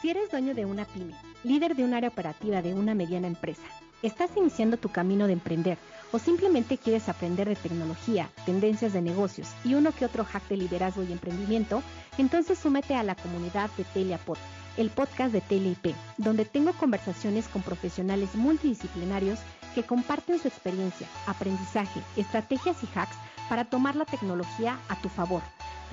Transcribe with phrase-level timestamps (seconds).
[0.00, 3.66] Si eres dueño de una pyme, líder de un área operativa de una mediana empresa,
[4.02, 5.78] estás iniciando tu camino de emprender
[6.12, 10.56] o simplemente quieres aprender de tecnología, tendencias de negocios y uno que otro hack de
[10.56, 11.82] liderazgo y emprendimiento,
[12.18, 14.38] entonces súmete a la comunidad de TeliaPod,
[14.76, 19.38] el podcast de TeleIP, donde tengo conversaciones con profesionales multidisciplinarios
[19.74, 23.16] que comparten su experiencia, aprendizaje, estrategias y hacks
[23.48, 25.42] para tomar la tecnología a tu favor.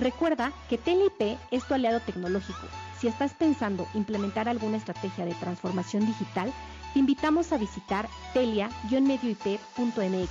[0.00, 2.66] Recuerda que TeleIP es tu aliado tecnológico.
[3.00, 6.52] Si estás pensando implementar alguna estrategia de transformación digital,
[6.92, 10.30] te invitamos a visitar telia-medioip.mx.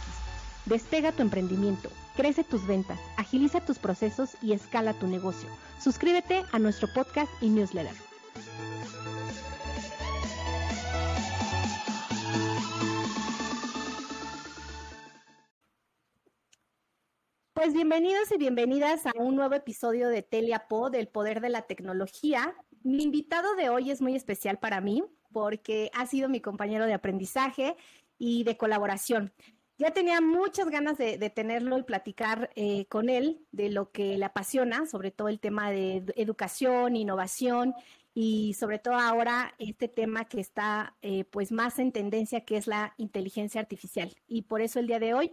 [0.66, 5.50] Despega tu emprendimiento, crece tus ventas, agiliza tus procesos y escala tu negocio.
[5.80, 7.96] Suscríbete a nuestro podcast y newsletter.
[17.54, 22.56] Pues bienvenidos y bienvenidas a un nuevo episodio de TeliaPod, el poder de la tecnología.
[22.84, 26.94] Mi invitado de hoy es muy especial para mí porque ha sido mi compañero de
[26.94, 27.76] aprendizaje
[28.18, 29.34] y de colaboración.
[29.80, 34.26] Ya tenía muchas ganas de, tenerlo y platicar eh, con él de lo que le
[34.26, 37.76] apasiona, sobre todo el tema de educación, innovación
[38.16, 42.66] y sobre todo ahora este tema que está eh, pues más en tendencia que es
[42.66, 44.16] la inteligencia artificial.
[44.28, 45.32] Y por eso el día de hoy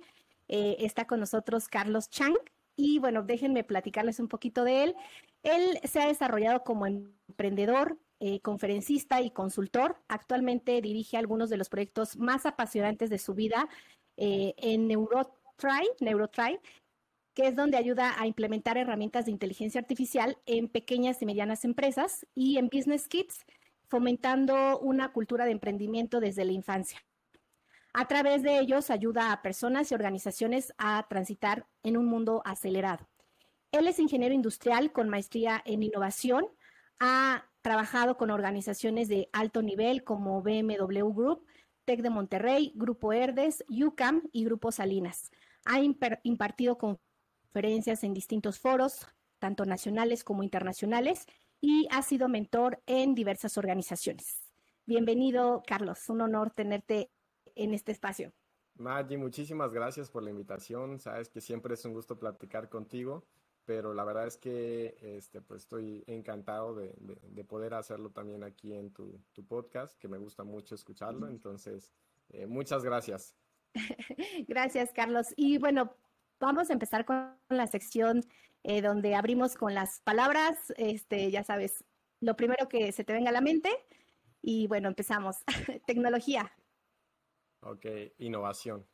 [0.48, 2.36] eh, está con nosotros Carlos Chang.
[2.76, 4.96] Y bueno, déjenme platicarles un poquito de él.
[5.42, 9.96] Él se ha desarrollado como emprendedor, eh, conferencista y consultor.
[10.08, 13.68] Actualmente dirige algunos de los proyectos más apasionantes de su vida
[14.16, 16.58] eh, en Neurotry, Neurotry,
[17.34, 22.26] que es donde ayuda a implementar herramientas de inteligencia artificial en pequeñas y medianas empresas
[22.34, 23.44] y en Business Kids,
[23.88, 27.04] fomentando una cultura de emprendimiento desde la infancia.
[27.92, 33.08] A través de ellos ayuda a personas y organizaciones a transitar en un mundo acelerado.
[33.70, 36.46] Él es ingeniero industrial con maestría en innovación.
[37.00, 41.46] Ha trabajado con organizaciones de alto nivel como BMW Group,
[41.86, 45.30] TEC de Monterrey, Grupo Herdes, UCAM y Grupo Salinas.
[45.64, 49.06] Ha impartido conferencias en distintos foros,
[49.38, 51.24] tanto nacionales como internacionales,
[51.58, 54.42] y ha sido mentor en diversas organizaciones.
[54.84, 56.06] Bienvenido, Carlos.
[56.10, 57.10] Un honor tenerte
[57.54, 58.34] en este espacio.
[58.74, 60.98] Maggie, muchísimas gracias por la invitación.
[60.98, 63.24] Sabes que siempre es un gusto platicar contigo,
[63.64, 68.92] pero la verdad es que este, pues estoy encantado de, poder hacerlo también aquí en
[68.92, 71.28] tu, podcast, que me gusta mucho escucharlo.
[71.28, 71.92] Entonces,
[72.30, 73.36] eh, muchas gracias.
[74.48, 75.28] gracias, Carlos.
[75.36, 75.94] Y bueno,
[76.40, 78.22] vamos a empezar con la sección
[78.62, 80.72] eh, donde abrimos con las palabras.
[80.76, 81.84] Este, ya sabes,
[82.20, 83.70] lo primero que se te venga a la mente.
[84.42, 85.38] Y bueno, empezamos.
[85.86, 86.52] Tecnología.
[87.60, 87.86] Ok,
[88.18, 88.86] innovación.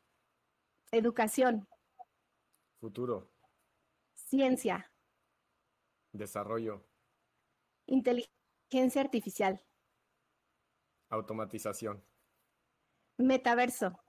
[0.92, 1.66] Educación.
[2.80, 3.39] Futuro.
[4.30, 4.88] Ciencia.
[6.12, 6.86] Desarrollo.
[7.86, 9.60] Inteligencia artificial.
[11.08, 12.00] Automatización.
[13.18, 14.00] Metaverso.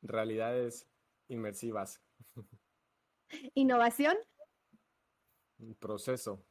[0.00, 0.88] Realidades
[1.28, 2.00] inmersivas.
[3.54, 4.16] Innovación.
[5.78, 6.42] Proceso.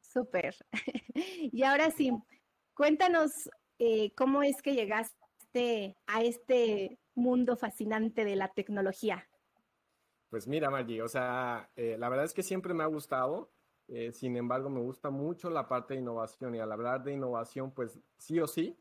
[0.00, 0.56] Súper.
[1.14, 2.10] y ahora sí,
[2.74, 9.28] cuéntanos eh, cómo es que llegaste a este mundo fascinante de la tecnología?
[10.30, 13.50] Pues mira, Maggie, o sea, eh, la verdad es que siempre me ha gustado,
[13.88, 17.70] eh, sin embargo, me gusta mucho la parte de innovación y al hablar de innovación,
[17.70, 18.76] pues sí o sí,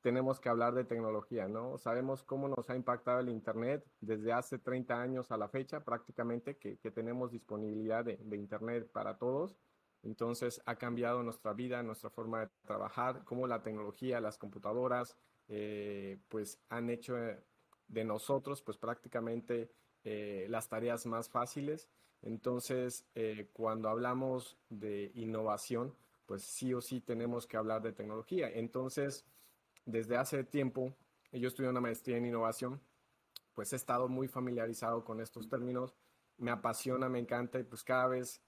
[0.00, 1.76] tenemos que hablar de tecnología, ¿no?
[1.78, 6.56] Sabemos cómo nos ha impactado el Internet desde hace 30 años a la fecha, prácticamente,
[6.56, 9.56] que, tenemos disponibilidad de, Internet para todos.
[10.02, 15.16] Entonces, ha cambiado nuestra vida, nuestra forma de trabajar, cómo la tecnología, las computadoras,
[15.48, 17.16] eh, pues han hecho
[17.88, 19.70] de nosotros pues prácticamente
[20.06, 21.90] eh, las tareas más fáciles.
[22.22, 25.94] Entonces, eh, cuando hablamos de innovación,
[26.24, 28.48] pues sí o sí tenemos que hablar de tecnología.
[28.48, 29.26] Entonces,
[29.84, 30.94] desde hace tiempo,
[31.32, 32.80] yo estudié una maestría en innovación,
[33.52, 35.94] pues he estado muy familiarizado con estos términos,
[36.38, 38.40] me apasiona, me encanta y pues cada vez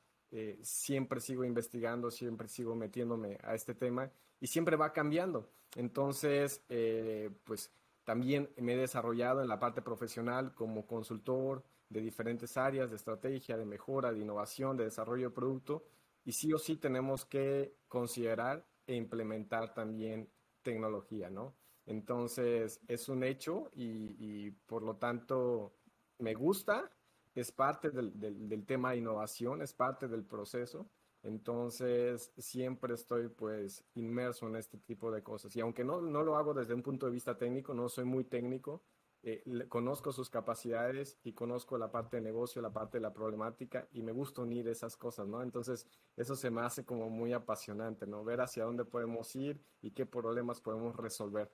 [0.63, 5.51] siempre sigo investigando, siempre sigo metiéndome a este tema y siempre va cambiando.
[5.77, 7.71] Entonces, eh, pues
[8.09, 13.59] también me he desarrollado en la parte profesional como consultor de diferentes áreas de estrategia,
[13.59, 15.85] de mejora, de innovación, de desarrollo de producto.
[16.25, 20.27] Y sí o sí tenemos que considerar e implementar también
[20.63, 21.55] tecnología, ¿no?
[21.85, 25.75] Entonces, es un hecho y, por lo tanto
[26.19, 26.91] me gusta,
[27.35, 30.89] es parte del, del, tema de innovación, es parte del proceso
[31.23, 35.55] Entonces, siempre estoy pues inmerso en este tipo de cosas.
[35.57, 38.25] Y aunque no, no lo hago desde un punto de vista técnico, no soy muy
[38.25, 38.83] técnico,
[39.23, 43.89] eh, conozco sus capacidades y conozco la parte de negocio, la parte de la problemática
[43.91, 45.43] y me gusta unir esas cosas, ¿no?
[45.43, 48.25] Entonces, eso se me hace como muy apasionante, ¿no?
[48.25, 51.51] Ver hacia dónde podemos ir y qué problemas podemos resolver.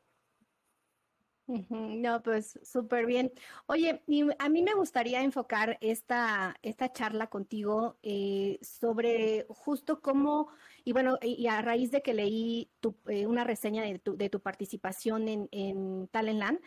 [1.46, 3.32] No, pues súper bien.
[3.66, 4.02] Oye,
[4.38, 10.48] a mí me gustaría enfocar esta, esta charla contigo eh, sobre justo cómo,
[10.84, 12.70] y bueno, y a raíz de que leí
[13.08, 16.60] eh, una reseña de tu, de tu participación en, en Talentland,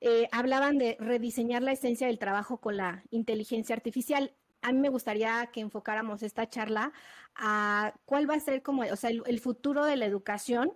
[0.00, 4.34] eh, hablaban de rediseñar la esencia del trabajo con la inteligencia artificial.
[4.62, 6.92] A mí me gustaría que enfocáramos esta charla
[7.34, 10.72] a cuál va a ser como, o sea, el, futuro de la educación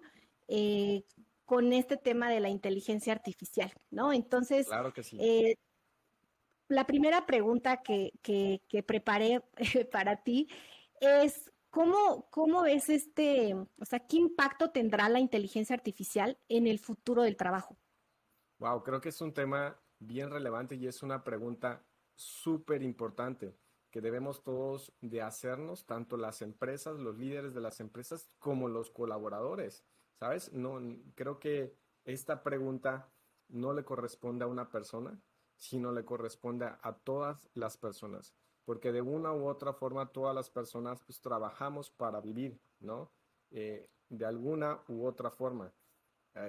[0.48, 1.04] eh,
[1.44, 4.12] con este tema de la inteligencia artificial, ¿no?
[4.12, 5.18] Entonces, claro que sí.
[5.20, 5.56] Eh,
[6.68, 9.42] la primera pregunta que, que, que preparé
[9.92, 10.48] para ti
[11.00, 16.78] es, ¿Cómo, ¿Cómo, ves este, o sea, qué impacto tendrá la inteligencia artificial en el
[16.78, 17.76] futuro del trabajo?
[18.60, 23.56] Wow, creo que es un tema bien relevante y es una pregunta súper importante
[23.90, 28.92] que debemos todos de hacernos, tanto las empresas, los líderes de las empresas, como los
[28.92, 29.84] colaboradores.
[30.24, 30.54] ¿Sabes?
[30.54, 30.80] No,
[31.16, 31.76] creo que
[32.06, 33.12] esta pregunta
[33.50, 35.20] no le corresponde a una persona,
[35.54, 38.34] sino le corresponde a todas las personas,
[38.64, 43.10] porque de una u otra forma todas las personas pues trabajamos para vivir, ¿no?
[43.50, 45.70] Eh, de alguna u otra forma.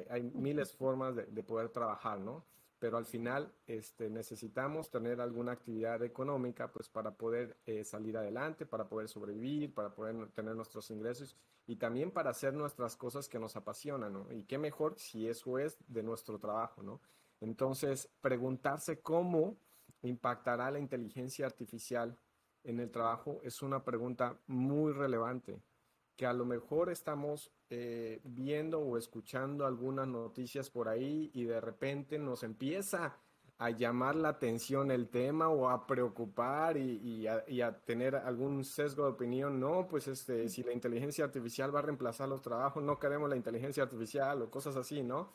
[0.10, 2.45] Hay, miles de formas de, poder trabajar, ¿no?
[2.85, 8.67] Pero al final este, necesitamos tener alguna actividad económica pues para poder eh, salir adelante,
[8.67, 11.35] para poder sobrevivir, para poder tener nuestros ingresos
[11.65, 14.27] y también para hacer nuestras cosas que nos apasionan.
[14.29, 17.01] Y qué mejor si eso es de nuestro trabajo, ¿no?
[17.41, 19.57] Entonces, preguntarse cómo
[20.03, 22.15] impactará la inteligencia artificial
[22.63, 25.59] en el trabajo es una pregunta muy relevante
[26.15, 31.59] que a lo mejor estamos eh, viendo o escuchando algunas noticias por ahí y de
[31.59, 33.17] repente nos empieza
[33.57, 39.12] a llamar la atención el tema o a preocupar y, a, tener algún sesgo de
[39.12, 39.59] opinión.
[39.59, 43.38] No, pues este, si la inteligencia artificial va a reemplazar los trabajos, no queremos la
[43.38, 45.31] inteligencia artificial o cosas así, ¿no?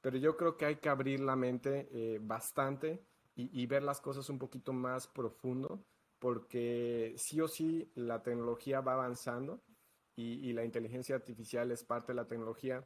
[0.00, 3.04] Pero yo creo que hay que abrir la mente eh, bastante
[3.34, 5.84] y, y ver las cosas un poquito más profundo,
[6.20, 9.60] porque sí o sí la tecnología va avanzando
[10.20, 12.84] y, la inteligencia artificial es parte de la tecnología.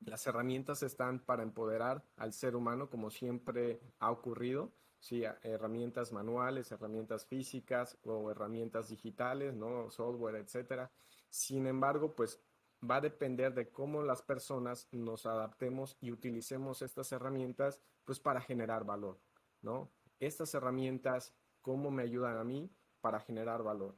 [0.00, 4.72] Las herramientas están para empoderar al ser humano, como siempre ha ocurrido.
[4.98, 9.88] Sí, herramientas manuales, herramientas físicas o herramientas digitales, ¿no?
[9.90, 10.90] Software, etcétera.
[11.30, 12.42] Sin embargo, pues
[12.82, 18.40] va a depender de cómo las personas nos adaptemos y utilicemos estas herramientas, pues para
[18.40, 19.20] generar valor,
[19.62, 19.92] ¿no?
[20.18, 23.94] Estas herramientas, ¿cómo me ayudan a mí para generar valor?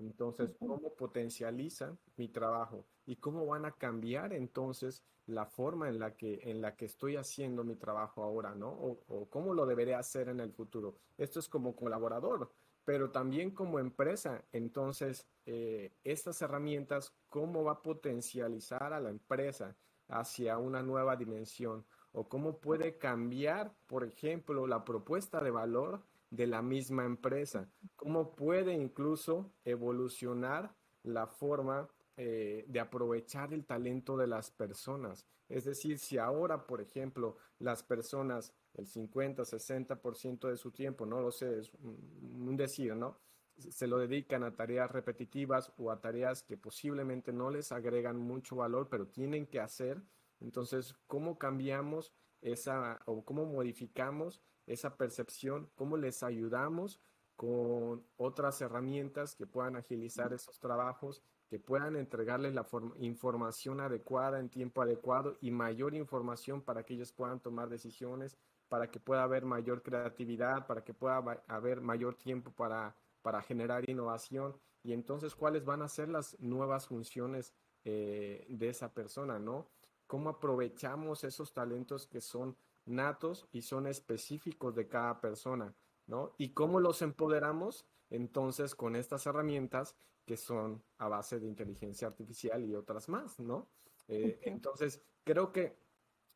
[0.00, 2.86] Entonces, ¿cómo potencializan mi trabajo?
[3.04, 7.16] ¿Y cómo van a cambiar entonces la forma en la que, en la que estoy
[7.16, 8.70] haciendo mi trabajo ahora, ¿no?
[8.70, 10.96] O, cómo lo deberé hacer en el futuro.
[11.18, 12.50] Esto es como colaborador,
[12.84, 14.44] pero también como empresa.
[14.52, 19.76] Entonces, eh, estas herramientas, ¿cómo va a potencializar a la empresa
[20.08, 21.84] hacia una nueva dimensión?
[22.12, 27.68] ¿O cómo puede cambiar, por ejemplo, la propuesta de valor de la misma empresa.
[27.96, 35.26] ¿Cómo puede incluso evolucionar la forma eh, de aprovechar el talento de las personas?
[35.48, 41.20] Es decir, si ahora, por ejemplo, las personas, el 50, 60% de su tiempo, no
[41.20, 43.18] lo sé, es un decir, ¿no?
[43.56, 48.56] Se lo dedican a tareas repetitivas o a tareas que posiblemente no les agregan mucho
[48.56, 50.00] valor, pero tienen que hacer.
[50.38, 54.40] Entonces, ¿cómo cambiamos esa o cómo modificamos
[54.72, 57.00] esa percepción, cómo les ayudamos
[57.36, 62.66] con otras herramientas que puedan agilizar esos trabajos, que puedan entregarles la
[62.98, 68.36] información adecuada en tiempo adecuado y mayor información para que ellos puedan tomar decisiones,
[68.68, 71.16] para que pueda haber mayor creatividad, para que pueda
[71.48, 74.54] haber mayor tiempo para, para generar innovación.
[74.84, 77.52] Y entonces, ¿cuáles van a ser las nuevas funciones
[77.84, 79.66] eh, de esa persona, no?
[80.06, 82.56] ¿Cómo aprovechamos esos talentos que son
[82.90, 85.74] natos y son específicos de cada persona,
[86.06, 86.34] ¿no?
[86.38, 87.86] ¿Y cómo los empoderamos?
[88.10, 93.68] Entonces, con estas herramientas que son a base de inteligencia artificial y otras más, ¿no?
[94.08, 95.78] Eh, entonces, creo que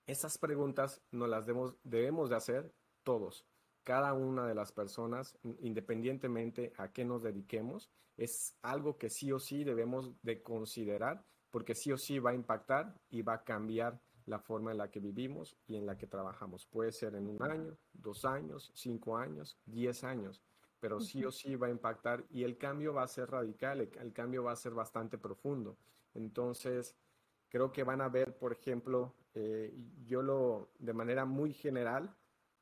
[0.06, 3.46] esas preguntas nos las debemos, debemos de hacer todos,
[3.82, 9.38] cada una de las personas, independientemente a qué nos dediquemos, es algo que sí o
[9.38, 14.00] sí debemos de considerar, porque sí o sí va a impactar y va a cambiar
[14.26, 16.66] la forma en la que vivimos y en la que trabajamos.
[16.66, 20.42] Puede ser en un año, dos años, cinco años, diez años,
[20.80, 24.12] pero sí o sí va a impactar y el cambio va a ser radical, el,
[24.12, 25.76] cambio va a ser bastante profundo.
[26.14, 26.96] Entonces,
[27.48, 32.14] creo que van a ver, por ejemplo, eh, yo lo de manera muy general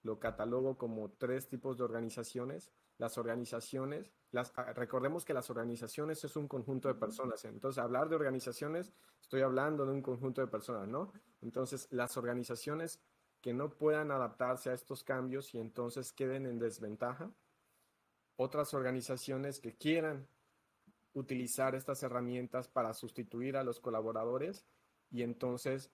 [0.02, 2.72] lo catalogo como tres tipos de organizaciones.
[2.98, 7.44] Las organizaciones, las, ah, recordemos que las organizaciones es un conjunto de personas.
[7.44, 11.12] Entonces, hablar de organizaciones, estoy hablando de un conjunto de personas, ¿no?
[11.42, 13.00] Entonces, las organizaciones
[13.40, 17.30] que no puedan adaptarse a estos cambios y entonces queden en desventaja,
[18.36, 20.26] otras organizaciones que quieran
[21.14, 24.64] utilizar estas herramientas para sustituir a los colaboradores
[25.10, 25.90] y entonces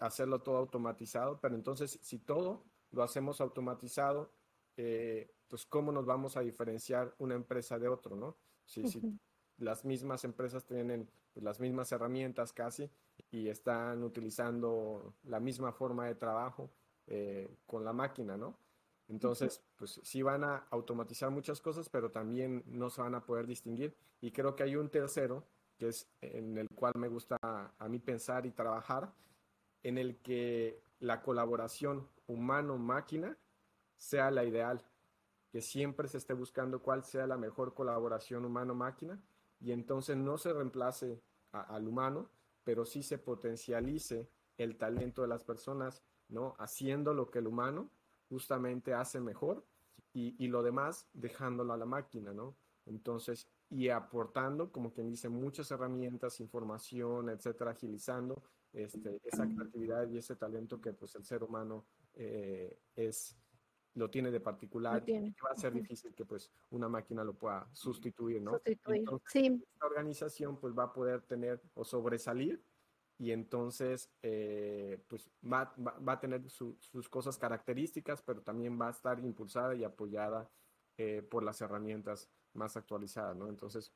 [0.00, 1.40] hacerlo todo automatizado.
[1.40, 4.30] Pero entonces, si todo lo hacemos automatizado,
[4.76, 8.36] eh, pues cómo nos vamos a diferenciar una empresa de otro, ¿no?
[8.64, 8.84] Si,
[9.58, 12.90] las mismas empresas tienen pues, las mismas herramientas casi
[13.30, 16.70] y están utilizando la misma forma de trabajo
[17.06, 18.58] eh, con la máquina, ¿no?
[19.08, 23.46] Entonces, pues sí van a automatizar muchas cosas, pero también no se van a poder
[23.46, 23.96] distinguir.
[24.20, 25.44] Y creo que hay un tercero,
[25.78, 29.12] que es en el cual me gusta a mí pensar y trabajar,
[29.84, 33.38] en el que la colaboración humano-máquina
[33.96, 34.84] sea la ideal,
[35.52, 39.20] que siempre se esté buscando cuál sea la mejor colaboración humano-máquina
[39.60, 42.28] y entonces no se reemplace al humano,
[42.66, 46.56] pero sí se potencialice el talento de las personas, ¿no?
[46.58, 47.92] Haciendo lo que el humano
[48.28, 49.64] justamente hace mejor
[50.12, 52.56] y, lo demás dejándolo a la máquina, ¿no?
[52.84, 58.42] Entonces, y aportando, como quien dice, muchas herramientas, información, etcétera, agilizando
[58.72, 63.36] este, esa creatividad y ese talento que pues el ser humano eh, es,
[63.96, 67.66] lo tiene de particular y va a ser difícil que pues una máquina lo pueda
[67.72, 68.52] sustituir, ¿no?
[68.52, 69.64] Sustituir, sí.
[69.72, 72.62] Esta organización pues va a poder tener o sobresalir
[73.18, 78.90] y entonces eh, pues va, va, a tener sus cosas características, pero también va a
[78.90, 80.50] estar impulsada y apoyada
[80.98, 83.48] eh, por las herramientas más actualizadas, ¿no?
[83.48, 83.94] Entonces,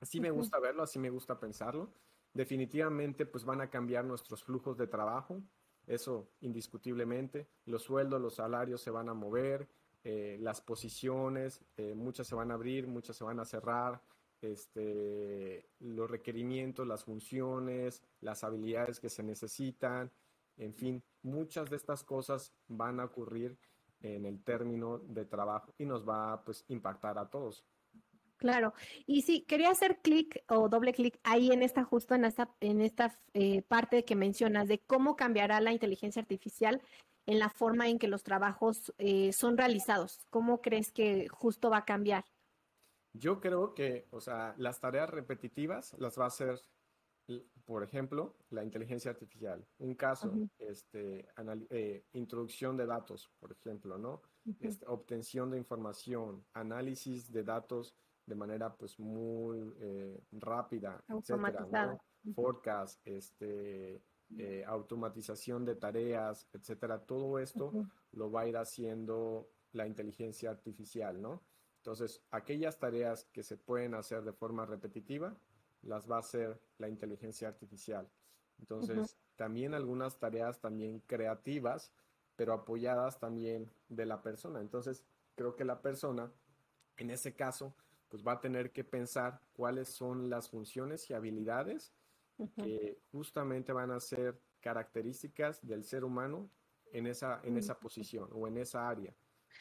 [0.00, 1.92] así me gusta verlo, así me gusta pensarlo.
[2.34, 5.40] Definitivamente pues van a cambiar nuestros flujos de trabajo,
[5.88, 7.48] eso indiscutiblemente.
[7.64, 9.68] Los sueldos, los salarios se van a mover,
[10.04, 11.60] eh, las posiciones,
[11.96, 14.00] muchas se van a abrir, muchas se van a cerrar,
[14.40, 20.12] este, los requerimientos, las funciones, las habilidades que se necesitan,
[20.58, 23.56] en fin, muchas de estas cosas van a ocurrir
[24.00, 27.64] en el término de trabajo y nos va a pues, impactar a todos.
[28.38, 28.72] Claro,
[29.04, 32.80] y sí, quería hacer clic o doble clic ahí en esta, justo en esta, en
[32.80, 36.80] esta eh, parte que mencionas de cómo cambiará la inteligencia artificial
[37.26, 40.24] en la forma en que los trabajos eh, son realizados.
[40.30, 42.24] ¿Cómo crees que justo va a cambiar?
[43.12, 46.60] Yo creo que, o sea, las tareas repetitivas las va a hacer,
[47.64, 49.66] por ejemplo, la inteligencia artificial.
[49.78, 51.28] Un caso, este,
[51.70, 54.22] eh, introducción de datos, por ejemplo, ¿no?
[54.60, 57.96] Este, obtención de información, análisis de datos
[58.28, 61.98] de manera, pues, muy eh, rápida, etcétera,
[62.34, 64.02] Forecast, este,
[64.36, 67.00] eh, automatización de tareas, etcétera.
[67.06, 67.72] Todo esto
[68.12, 71.42] lo va a ir haciendo la inteligencia artificial, ¿no?
[71.78, 75.34] Entonces, aquellas tareas que se pueden hacer de forma repetitiva,
[75.82, 78.10] las va a hacer la inteligencia artificial.
[78.58, 81.92] Entonces, también algunas tareas también creativas,
[82.36, 84.60] pero apoyadas también de la persona.
[84.60, 85.04] Entonces,
[85.36, 86.30] creo que la persona,
[86.96, 87.74] en ese caso,
[88.08, 91.92] pues va a tener que pensar cuáles son las funciones y habilidades
[92.56, 96.50] que justamente van a ser características del ser humano
[96.92, 99.14] en esa, en esa posición o en esa área.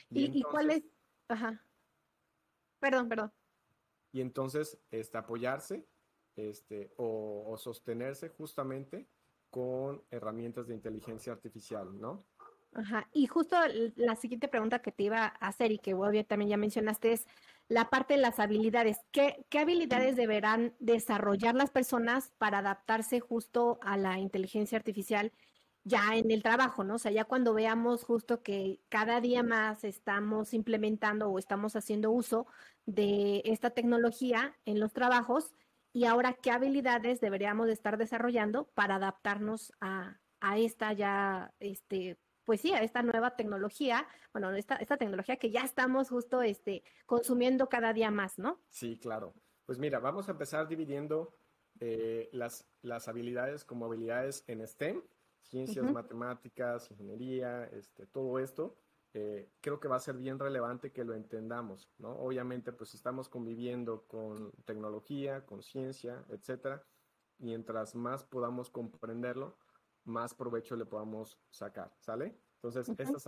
[0.09, 0.83] ¿Y, ¿y cuál es?
[1.27, 1.63] Ajá.
[2.79, 3.31] Perdón, perdón.
[4.11, 5.87] Y entonces, este, apoyarse
[6.35, 9.07] este, o, sostenerse justamente
[9.49, 12.25] con herramientas de inteligencia artificial, ¿no?
[12.73, 13.07] Ajá.
[13.11, 13.57] Y justo
[13.95, 17.25] la siguiente pregunta que te iba a hacer y que obviamente también ya mencionaste es
[17.67, 18.97] la parte de las habilidades.
[19.11, 25.31] ¿Qué, ¿Qué, habilidades deberán desarrollar las personas para adaptarse justo a la inteligencia artificial
[25.87, 26.95] ya en el trabajo, ¿no?
[26.95, 32.11] O sea, ya cuando veamos justo que cada día más estamos implementando o estamos haciendo
[32.11, 32.45] uso
[32.85, 35.53] de esta tecnología en los trabajos
[35.93, 40.19] y ahora qué habilidades deberíamos de estar desarrollando para adaptarnos a,
[40.57, 45.63] esta ya, este, pues sí, a esta nueva tecnología, bueno, esta, esta tecnología que ya
[45.63, 48.61] estamos justo este, consumiendo cada día más, ¿no?
[48.69, 49.33] Sí, claro.
[49.65, 51.35] Pues mira, vamos a empezar dividiendo
[51.81, 55.03] eh, las, las habilidades como habilidades en STEM,
[55.41, 58.77] ciencias, matemáticas, ingeniería, este, todo esto,
[59.13, 62.11] eh, creo que va a ser bien relevante que lo entendamos, ¿no?
[62.11, 66.81] Obviamente, pues estamos conviviendo con tecnología, con ciencia, etcétera.
[67.39, 69.57] Mientras más podamos comprenderlo,
[70.07, 72.37] más provecho le podamos sacar, ¿sale?
[72.55, 73.27] Entonces, estas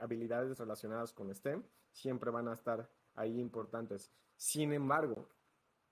[0.00, 4.12] habilidades relacionadas con STEM siempre van a estar ahí importantes.
[4.36, 5.28] Sin embargo,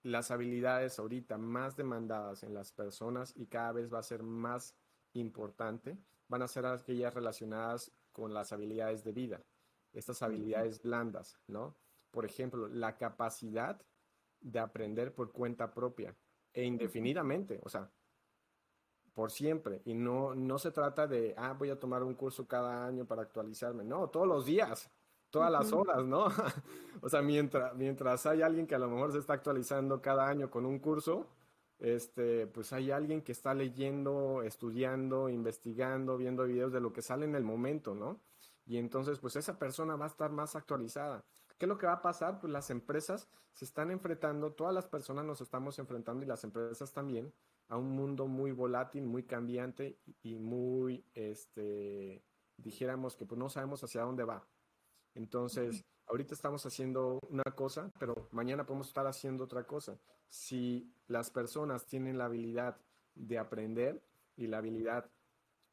[0.02, 4.76] las habilidades ahorita más demandadas en las personas y cada vez va a ser más
[5.14, 9.44] importante van a ser aquellas relacionadas con las habilidades de vida,
[9.92, 11.76] estas habilidades blandas, ¿no?
[12.10, 13.80] Por ejemplo, la capacidad
[14.40, 16.16] de aprender por cuenta propia
[16.52, 17.90] e indefinidamente, o sea,
[19.14, 19.80] por siempre.
[19.84, 23.22] Y no, no se trata de, ah, voy a tomar un curso cada año para
[23.22, 23.84] actualizarme.
[23.84, 24.90] No, todos los días
[25.34, 26.26] todas las horas, ¿no?
[27.02, 30.48] o sea, mientras, mientras hay alguien que a lo mejor se está actualizando cada año
[30.48, 31.26] con un curso,
[31.80, 37.24] este, pues hay alguien que está leyendo, estudiando, investigando, viendo videos de lo que sale
[37.24, 38.20] en el momento, ¿no?
[38.64, 41.24] Y entonces, pues esa persona va a estar más actualizada.
[41.58, 42.38] ¿Qué es lo que va a pasar?
[42.38, 46.92] Pues las empresas se están enfrentando, todas las personas nos estamos enfrentando y las empresas
[46.92, 47.32] también
[47.68, 52.22] a un mundo muy volátil, muy cambiante y muy, este,
[52.56, 54.46] dijéramos que pues no sabemos hacia dónde va.
[55.14, 59.98] Entonces, ahorita estamos haciendo una cosa, pero mañana podemos estar haciendo otra cosa.
[60.28, 62.80] Si las personas tienen la habilidad
[63.14, 64.02] de aprender
[64.36, 65.10] y la habilidad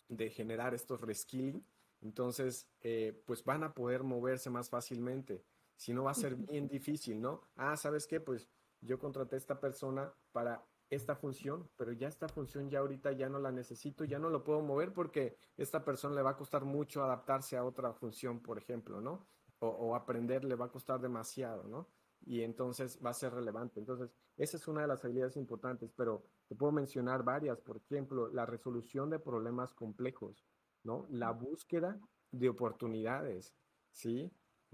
[0.07, 1.65] de generar estos reskilling,
[2.01, 5.43] entonces, eh, pues van a poder moverse más fácilmente.
[5.75, 7.41] Si no, va a ser bien difícil, ¿no?
[7.55, 8.19] Ah, ¿sabes qué?
[8.19, 8.49] Pues
[8.81, 13.29] yo contraté a esta persona para esta función, pero ya esta función ya ahorita ya
[13.29, 16.65] no la necesito, ya no lo puedo mover porque esta persona le va a costar
[16.65, 19.25] mucho adaptarse a otra función, por ejemplo, ¿no?
[19.59, 21.87] O, aprender le va a costar demasiado, ¿no?
[22.25, 23.79] Y entonces va a ser relevante.
[23.79, 28.27] Entonces, esa es una de las habilidades importantes, pero te puedo mencionar varias, por ejemplo,
[28.27, 30.45] la resolución de problemas complejos,
[30.83, 31.05] ¿no?
[31.09, 31.99] La búsqueda
[32.31, 33.55] de oportunidades,
[33.91, 34.29] ¿sí?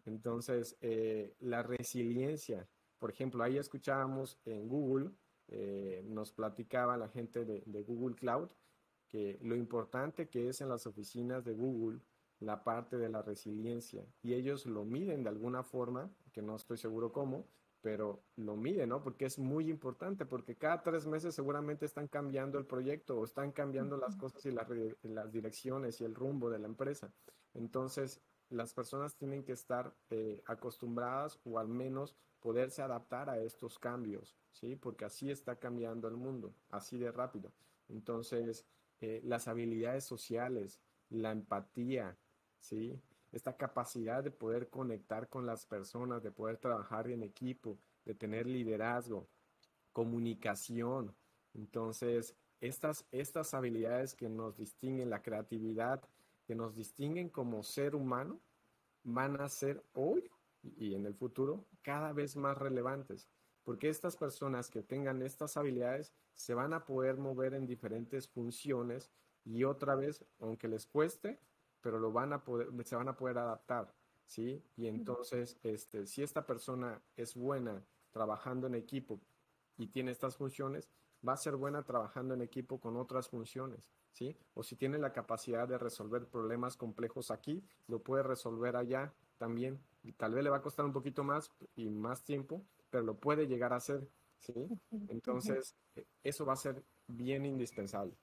[0.06, 5.12] Entonces, eh, la resiliencia, por ejemplo, ahí escuchábamos en Google,
[5.50, 8.50] eh, nos platicaba la gente de, Google Cloud
[9.08, 12.02] que lo importante que es en las oficinas de Google
[12.40, 16.78] la parte de la resiliencia y ellos lo miden de alguna forma, que no estoy
[16.78, 17.48] seguro cómo,
[17.82, 19.02] pero lo miden, ¿no?
[19.02, 23.52] Porque es muy importante, porque cada tres meses seguramente están cambiando el proyecto o están
[23.52, 24.68] cambiando las cosas y las,
[25.04, 27.14] las direcciones y el rumbo de la empresa.
[27.54, 33.80] Entonces, las personas tienen que estar eh, acostumbradas o al menos poderse adaptar a estos
[33.80, 34.76] cambios, ¿sí?
[34.76, 37.52] Porque así está cambiando el mundo, así de rápido.
[37.90, 38.66] Entonces,
[39.02, 42.18] eh, las habilidades sociales, la empatía,
[42.60, 43.00] ¿sí?
[43.32, 48.48] Esta capacidad de poder conectar con las personas, de poder trabajar en equipo, de tener
[48.48, 49.28] liderazgo,
[49.92, 51.16] comunicación.
[51.54, 56.02] Entonces, estas, estas habilidades que nos distinguen, la creatividad,
[56.46, 58.40] que nos distinguen como ser humano,
[59.04, 60.30] van a ser hoy
[60.64, 63.30] y en el futuro cada vez más relevantes,
[63.64, 69.12] porque estas personas que tengan estas habilidades se van a poder mover en diferentes funciones
[69.44, 71.40] y otra vez, aunque les cueste,
[71.82, 73.94] pero lo van a poder, se van a poder adaptar,
[74.26, 74.64] ¿sí?
[74.76, 79.22] Y entonces, este, si esta persona es buena trabajando en equipo
[79.78, 80.90] y tiene estas funciones,
[81.28, 84.38] va a ser buena trabajando en equipo con otras funciones, ¿sí?
[84.54, 89.80] O si tiene la capacidad de resolver problemas complejos aquí, lo puede resolver allá también.
[90.18, 93.48] tal vez le va a costar un poquito más y más tiempo, pero lo puede
[93.48, 94.08] llegar a hacer,
[94.40, 94.54] ¿sí?
[95.10, 98.14] Entonces, e, eso va a ser bien indispensable.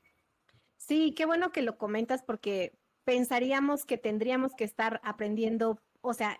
[0.76, 6.38] Sí, qué bueno que lo comentas porque pensaríamos que tendríamos que estar aprendiendo, o sea,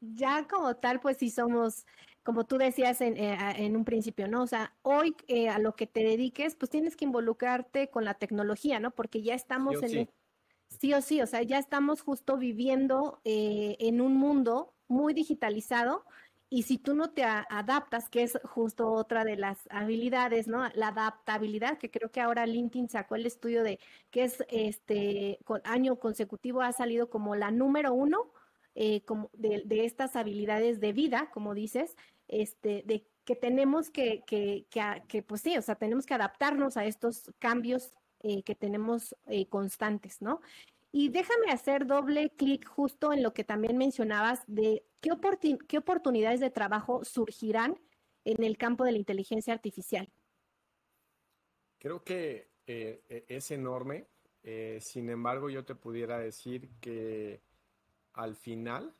[0.00, 1.86] ya como tal, pues sí somos,
[2.22, 4.42] como tú decías en, eh, un principio, ¿no?
[4.42, 8.14] O sea, hoy eh, a lo que te dediques, pues tienes que involucrarte con la
[8.14, 8.90] tecnología, ¿no?
[8.90, 9.88] Porque ya estamos en...
[9.88, 10.08] Sí.
[10.80, 16.04] Sí o sí, o sea, ya estamos justo viviendo eh, en un mundo muy digitalizado
[16.48, 20.68] y si tú no te adaptas, que es justo otra de las habilidades, ¿no?
[20.74, 25.96] La adaptabilidad, que creo que ahora LinkedIn sacó el estudio de que es este año
[25.96, 28.30] consecutivo ha salido como la número uno
[28.78, 31.96] eh, como de, estas habilidades de vida, como dices,
[32.28, 34.66] este, de que tenemos que, que,
[35.08, 37.92] que, pues sí, o sea, tenemos que adaptarnos a estos cambios
[38.28, 40.40] eh, que tenemos eh, constantes, ¿no?
[40.90, 45.12] Y déjame hacer doble clic justo en lo que también mencionabas de qué,
[45.68, 47.78] qué oportunidades de trabajo surgirán
[48.24, 50.10] en el campo de la inteligencia artificial.
[51.78, 54.08] Creo que eh, e, es enorme.
[54.80, 57.42] Sin embargo, yo te pudiera decir que
[58.12, 58.94] al final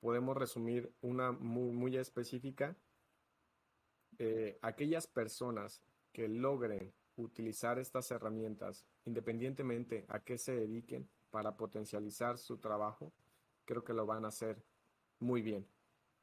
[0.00, 2.74] podemos resumir una muy, específica.
[4.62, 5.82] Aquellas personas
[6.16, 13.12] que logren utilizar estas herramientas, independientemente a qué se dediquen, para potencializar su trabajo,
[13.66, 14.64] creo que lo van a hacer
[15.18, 15.68] muy bien,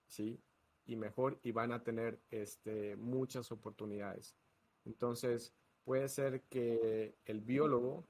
[0.08, 0.42] ¿sí?
[0.88, 4.36] Y mejor y van a tener este, muchas oportunidades.
[4.84, 5.54] Entonces,
[5.84, 8.04] puede ser que el biólogo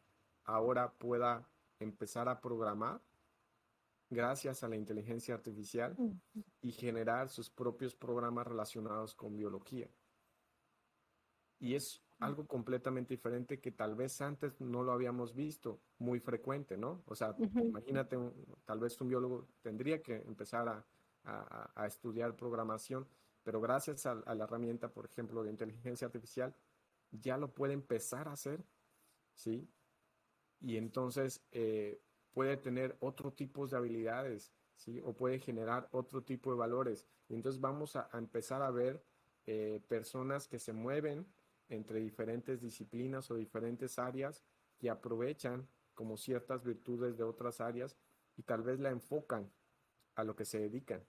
[0.46, 1.46] ahora pueda
[1.82, 3.02] empezar a programar
[4.10, 5.98] gracias a la inteligencia artificial
[6.62, 9.90] y generar sus propios programas relacionados con biología.
[11.64, 16.76] Y es algo completamente diferente que tal vez antes no lo habíamos visto muy frecuente,
[16.76, 17.04] ¿no?
[17.06, 18.18] O sea, imagínate,
[18.66, 20.86] tal vez un biólogo tendría que empezar a,
[21.88, 23.08] estudiar programación,
[23.44, 26.54] pero gracias a, la herramienta, por ejemplo, de inteligencia artificial,
[27.12, 28.62] ya lo puede empezar a hacer,
[29.34, 29.66] ¿sí?
[30.60, 32.02] Y entonces eh,
[32.34, 35.00] puede tener otro tipo de habilidades, ¿sí?
[35.06, 37.08] O puede generar otro tipo de valores.
[37.30, 39.02] Y entonces vamos a, empezar a ver
[39.46, 41.26] eh, personas que se mueven
[41.70, 44.44] entre diferentes disciplinas o diferentes áreas
[44.78, 47.98] que aprovechan como ciertas virtudes de otras áreas
[48.36, 49.52] y tal vez la enfocan
[50.16, 51.04] a lo que se dedican.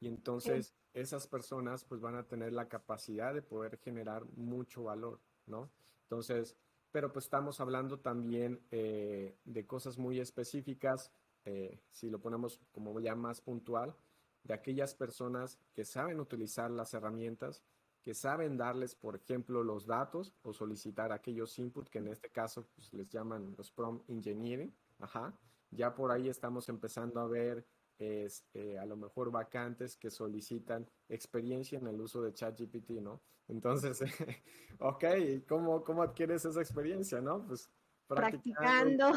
[0.00, 5.20] Y entonces esas personas pues van a tener la capacidad de poder generar mucho valor,
[5.46, 5.70] ¿no?
[6.02, 6.56] Entonces,
[6.90, 11.12] pero pues estamos hablando también eh, de cosas muy específicas,
[11.44, 13.94] eh, si lo ponemos como ya más puntual,
[14.42, 17.62] de aquellas personas que saben utilizar las herramientas
[18.02, 22.66] que saben darles, por ejemplo, los datos o solicitar aquellos inputs que en este caso
[22.74, 24.74] pues, les llaman los prompt engineering.
[24.98, 25.34] Ajá.
[25.70, 27.66] Ya por ahí estamos empezando a ver
[27.98, 33.20] este, a lo mejor vacantes que solicitan experiencia en el uso de ChatGPT, ¿no?
[33.48, 34.00] Entonces,
[34.78, 35.04] ok,
[35.46, 37.46] ¿cómo, ¿cómo adquieres esa experiencia, no?
[37.46, 37.70] Pues
[38.06, 39.12] practicando,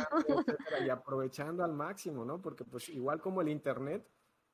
[0.85, 2.41] y aprovechando al máximo, ¿no?
[2.41, 4.07] Porque pues igual como el Internet,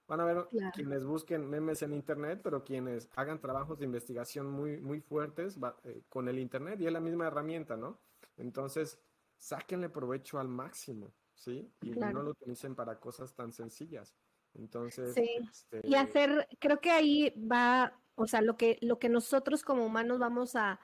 [0.09, 4.81] Van a ver quienes busquen memes en Internet, pero quienes hagan trabajos de investigación muy,
[4.81, 7.99] muy fuertes eh, con el Internet y es la misma herramienta, ¿no?
[8.35, 8.99] Entonces,
[9.37, 11.71] sáquenle provecho al máximo, ¿sí?
[11.81, 14.15] Y no lo utilicen para cosas tan sencillas.
[14.55, 15.29] Entonces, sí.
[15.47, 19.85] Este y hacer, creo que ahí va, o sea, lo que, lo que nosotros como
[19.85, 20.79] humanos vamos a,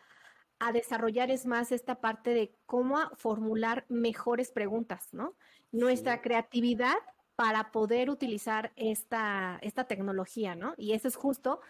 [0.59, 5.35] a desarrollar es más esta parte de cómo formular mejores preguntas, ¿no?
[5.71, 6.95] Nuestra creatividad
[7.35, 10.73] para poder utilizar esta, esta tecnología, ¿no?
[10.77, 11.61] Y eso es justo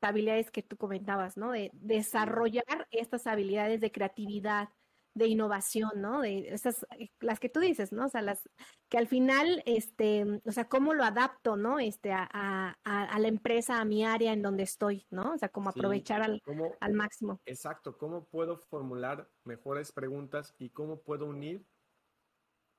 [0.00, 1.52] las habilidades que tú comentabas, ¿no?
[1.52, 4.68] De desarrollar estas habilidades de creatividad,
[5.14, 6.22] de innovación, ¿no?
[6.22, 8.06] De esas, eh, las que tú dices, ¿no?
[8.06, 8.48] O sea, las
[8.88, 11.78] que al final, este, o sea, cómo lo adapto, ¿no?
[11.78, 15.34] Este, a, a, la empresa, a mi área en donde estoy, ¿no?
[15.34, 16.42] O sea, cómo aprovechar al,
[16.80, 17.40] al máximo.
[17.46, 21.64] Exacto, cómo puedo formular mejores preguntas y cómo puedo unir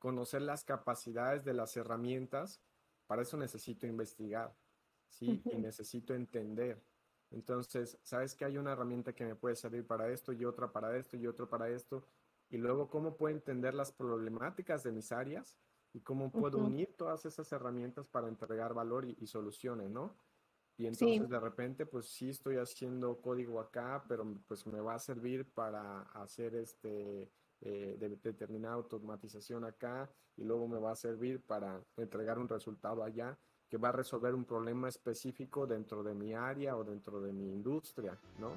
[0.04, 2.60] conocer las capacidades de las herramientas,
[3.08, 4.54] para eso necesito investigar,
[5.08, 5.42] ¿sí?
[5.46, 6.84] Y necesito entender.
[7.32, 10.98] Entonces, ¿sabes que hay una herramienta que me puede servir para esto y otra para
[10.98, 12.06] esto y otra para esto?
[12.50, 15.58] Y luego, ¿cómo puedo entender las problemáticas de mis áreas?
[15.94, 20.18] Y cómo puedo unir todas esas herramientas para entregar valor y, soluciones, ¿no?
[20.76, 25.00] Y entonces de repente, pues sí estoy haciendo código acá, pero pues me va a
[25.00, 27.32] servir para hacer este
[27.66, 33.04] eh, de determinada automatización acá y luego me va a servir para entregar un resultado
[33.04, 33.38] allá
[33.70, 37.50] que va a resolver un problema específico dentro de mi área o dentro de mi
[37.50, 38.52] industria, ¿no?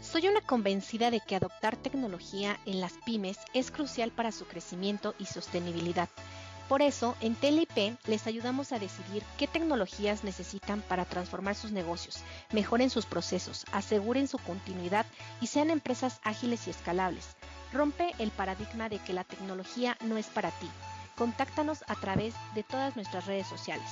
[0.00, 5.14] Soy una convencida de que adoptar tecnología en las pymes es crucial para su crecimiento
[5.18, 6.10] y sostenibilidad
[6.68, 12.18] por eso, en TLIP les ayudamos a decidir qué tecnologías necesitan para transformar sus negocios,
[12.52, 15.06] mejoren sus procesos, aseguren su continuidad
[15.40, 17.36] y sean empresas ágiles y escalables.
[17.72, 20.68] Rompe el paradigma de que la tecnología no es para ti.
[21.16, 23.88] Contáctanos a través de todas nuestras redes sociales.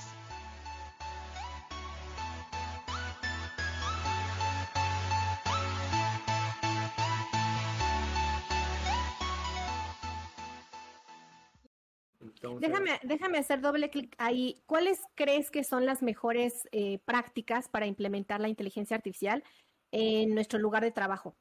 [12.69, 14.63] Déjame, déjame hacer doble clic ahí.
[14.67, 19.43] ¿Cuáles crees que son las mejores eh, prácticas para implementar la inteligencia artificial
[19.91, 21.37] en nuestro lugar de trabajo?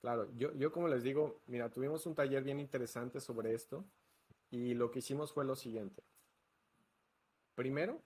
[0.00, 3.84] Claro, yo, yo como les digo, mira, tuvimos un taller bien interesante sobre esto
[4.50, 6.02] y lo que hicimos fue lo siguiente.
[7.54, 8.00] Primero,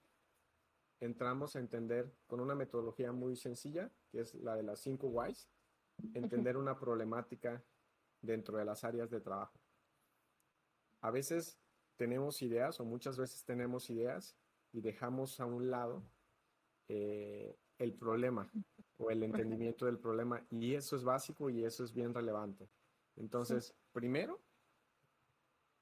[0.99, 5.47] entramos a entender con una metodología muy sencilla, que es la de las cinco whys,
[6.13, 7.61] entender una problemática
[8.21, 9.59] dentro de las áreas de trabajo.
[11.01, 11.60] A veces
[12.01, 14.35] tenemos ideas o muchas veces tenemos ideas
[14.71, 16.01] y dejamos a un lado
[16.87, 18.51] eh, el problema
[18.97, 22.67] o el entendimiento del problema y eso es básico y eso es bien relevante.
[23.17, 24.41] Entonces, primero,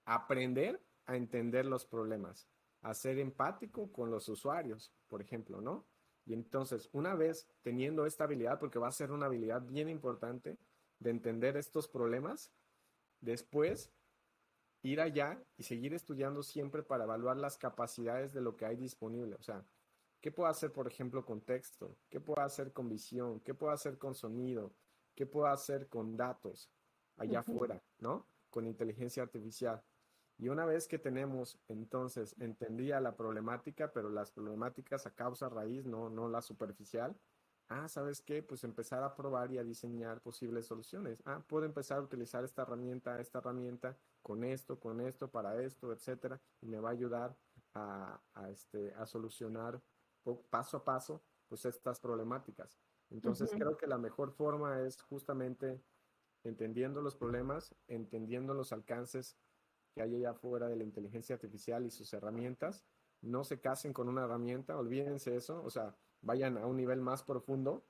[0.03, 2.49] aprender a entender los problemas,
[2.81, 5.85] a ser empático con los usuarios, por ejemplo, ¿no?
[6.25, 10.57] Y entonces, una vez teniendo esta habilidad, porque va a ser una habilidad bien importante
[10.99, 12.51] de entender estos problemas,
[13.21, 13.93] después
[14.81, 19.35] ir allá y seguir estudiando siempre para evaluar las capacidades de lo que hay disponible.
[19.35, 19.63] O sea,
[20.21, 21.95] ¿Qué puedo hacer, por ejemplo, con texto?
[22.09, 23.39] ¿Qué puedo hacer con visión?
[23.39, 24.73] ¿Qué puedo hacer con sonido?
[25.15, 26.69] ¿Qué puedo hacer con datos
[27.15, 28.25] allá afuera, ¿no?
[28.49, 29.81] Con inteligencia artificial.
[30.37, 35.85] Y una vez que tenemos, entonces, entendía la problemática, pero las problemáticas a causa raíz,
[35.85, 37.17] no, no la superficial.
[37.69, 38.41] Ah, ¿sabes qué?
[38.43, 41.21] Pues empezar a probar y a diseñar posibles soluciones.
[41.25, 45.91] Ah, puedo empezar a utilizar esta herramienta, esta herramienta, con esto, con esto, para esto,
[45.91, 47.37] etcétera, y me va a ayudar
[47.73, 49.81] a, a, este, a solucionar
[50.49, 52.79] paso a paso, pues estas problemáticas.
[53.09, 55.81] Entonces, creo que la mejor forma es justamente
[56.43, 59.37] entendiendo los problemas, entendiendo los alcances
[59.93, 62.85] que hay allá afuera de la inteligencia artificial y sus herramientas.
[63.21, 67.23] No se casen con una herramienta, olvídense eso, o sea, vayan a un nivel más
[67.23, 67.83] profundo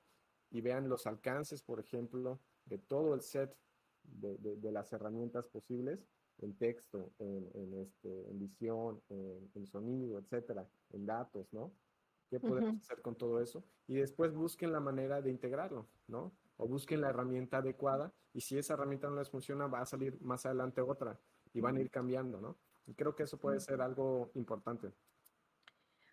[0.50, 3.56] y vean los alcances, por ejemplo, de todo el set
[4.02, 6.08] de, de, las herramientas posibles
[6.40, 11.72] en texto, en, en, este, en visión, en, en, sonido, etcétera, en datos, ¿no?
[12.28, 13.64] ¿Qué podemos hacer con todo eso?
[13.88, 16.32] Y después busquen la manera de integrarlo, ¿no?
[16.56, 20.20] O busquen la herramienta adecuada y si esa herramienta no les funciona, va a salir
[20.20, 21.18] más adelante otra
[21.52, 22.56] y van a ir cambiando, ¿no?
[22.86, 24.92] Y creo que eso puede ser algo importante.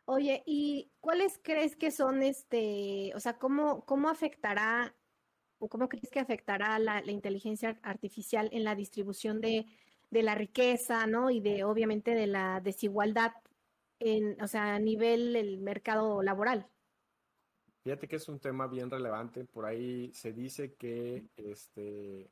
[0.05, 4.95] Oye, ¿y cuáles crees que son, este, o sea, cómo, cómo afectará
[5.59, 9.65] o cómo crees que afectará la, inteligencia artificial en la distribución de,
[10.09, 11.29] de, la riqueza, ¿no?
[11.29, 13.33] Y de, obviamente, de la desigualdad,
[13.99, 16.67] en, o sea, a nivel del mercado laboral.
[17.83, 19.45] Fíjate que es un tema bien relevante.
[19.45, 22.29] Por ahí se dice que este,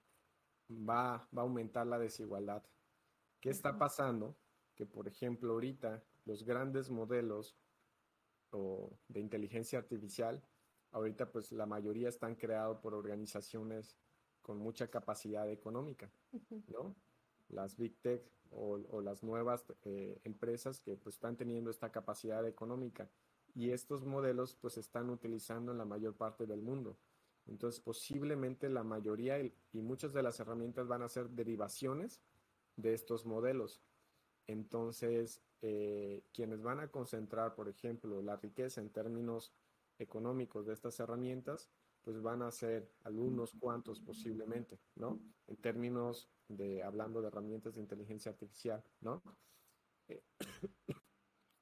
[0.69, 2.63] va, va a aumentar la desigualdad.
[3.39, 4.35] ¿Qué está pasando?
[4.75, 7.55] Que, por ejemplo, ahorita los grandes modelos
[9.07, 10.41] de inteligencia artificial,
[10.91, 13.97] ahorita pues la mayoría están creados por organizaciones
[14.41, 16.09] con mucha capacidad económica,
[16.67, 16.95] ¿no?
[17.49, 23.09] Las Big Tech o, las nuevas eh, empresas que pues están teniendo esta capacidad económica
[23.53, 26.97] y estos modelos pues están utilizando en la mayor parte del mundo.
[27.47, 32.21] Entonces posiblemente la mayoría y muchas de las herramientas van a ser derivaciones
[32.75, 33.81] de estos modelos.
[34.47, 39.53] Entonces, eh, quienes van a concentrar, por ejemplo, la riqueza en términos
[39.97, 41.69] económicos de estas herramientas,
[42.05, 45.19] pues van a ser algunos cuantos posiblemente, ¿no?
[45.47, 49.23] En términos de, hablando de herramientas de inteligencia artificial, ¿no?
[50.07, 50.23] Eh,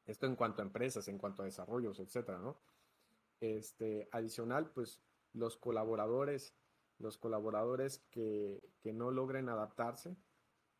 [0.05, 2.59] esto en cuanto a empresas, en cuanto a desarrollos, etcétera, ¿no?
[3.39, 5.01] Este, adicional, pues
[5.31, 6.53] los colaboradores,
[6.99, 10.17] los colaboradores que, que no logren adaptarse,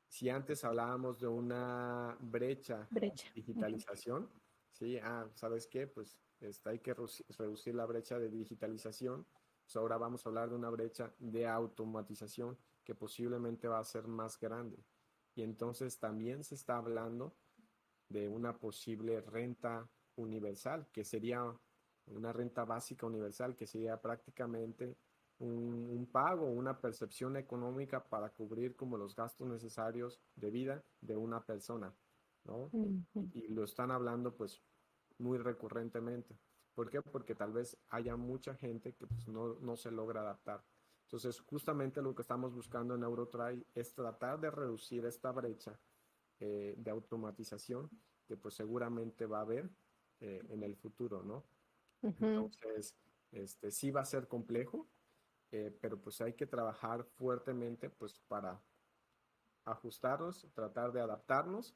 [0.10, 3.32] si antes hablábamos de una brecha, brecha.
[3.34, 4.30] digitalización,
[4.74, 5.88] sí, ah, ¿sabes qué?
[5.88, 9.26] Pues este, hay que reducir la brecha de digitalización.
[9.66, 14.08] Pues ahora vamos a hablar de una brecha de automatización que posiblemente va a ser
[14.08, 14.84] más grande.
[15.36, 17.36] Y entonces también se está hablando
[18.10, 21.44] de una posible renta universal, que sería
[22.08, 24.98] una renta básica universal, que sería prácticamente
[25.40, 31.44] un, pago, una percepción económica para cubrir como los gastos necesarios de vida de una
[31.44, 31.94] persona,
[32.44, 32.70] ¿no?
[33.34, 34.62] Y lo están hablando pues
[35.18, 36.38] muy recurrentemente.
[36.74, 37.02] ¿Por qué?
[37.02, 40.64] Porque tal vez haya mucha gente que pues, no, no se logra adaptar.
[41.04, 45.80] Entonces, justamente lo que estamos buscando en Eurotry es tratar de reducir esta brecha
[46.40, 47.90] eh, de automatización
[48.26, 49.70] que pues seguramente va a haber
[50.20, 51.46] eh, en el futuro, ¿no?
[52.02, 52.96] Entonces,
[53.32, 54.90] este, sí va a ser complejo,
[55.52, 58.62] eh, pero pues hay que trabajar fuertemente pues para
[59.66, 61.76] ajustarnos, tratar de adaptarnos